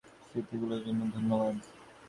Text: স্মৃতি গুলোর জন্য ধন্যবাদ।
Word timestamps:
স্মৃতি 0.21 0.55
গুলোর 0.61 0.81
জন্য 0.85 1.01
ধন্যবাদ। 1.15 1.55